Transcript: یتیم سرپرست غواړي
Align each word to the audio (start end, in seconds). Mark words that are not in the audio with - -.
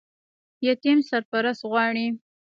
یتیم 0.67 0.97
سرپرست 1.09 1.61
غواړي 1.71 2.07